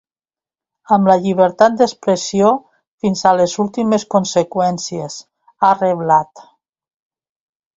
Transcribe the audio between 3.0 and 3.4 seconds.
fins a